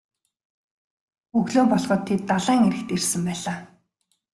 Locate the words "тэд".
2.07-2.21